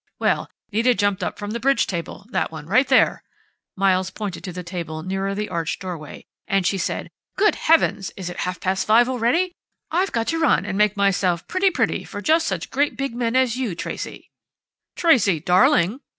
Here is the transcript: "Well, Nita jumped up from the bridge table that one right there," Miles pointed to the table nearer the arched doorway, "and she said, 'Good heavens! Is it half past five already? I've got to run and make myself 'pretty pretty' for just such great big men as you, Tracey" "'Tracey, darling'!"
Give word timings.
"Well, 0.17 0.49
Nita 0.71 0.95
jumped 0.95 1.23
up 1.23 1.37
from 1.37 1.51
the 1.51 1.59
bridge 1.59 1.85
table 1.85 2.25
that 2.31 2.51
one 2.51 2.65
right 2.65 2.87
there," 2.87 3.21
Miles 3.75 4.09
pointed 4.09 4.43
to 4.45 4.51
the 4.51 4.63
table 4.63 5.03
nearer 5.03 5.35
the 5.35 5.47
arched 5.47 5.79
doorway, 5.79 6.25
"and 6.47 6.65
she 6.65 6.79
said, 6.79 7.11
'Good 7.37 7.53
heavens! 7.53 8.11
Is 8.17 8.27
it 8.27 8.37
half 8.39 8.59
past 8.59 8.87
five 8.87 9.07
already? 9.07 9.53
I've 9.91 10.11
got 10.11 10.25
to 10.29 10.39
run 10.39 10.65
and 10.65 10.75
make 10.75 10.97
myself 10.97 11.47
'pretty 11.47 11.69
pretty' 11.69 12.03
for 12.03 12.19
just 12.19 12.47
such 12.47 12.71
great 12.71 12.97
big 12.97 13.13
men 13.13 13.35
as 13.35 13.57
you, 13.57 13.75
Tracey" 13.75 14.31
"'Tracey, 14.95 15.39
darling'!" 15.39 15.99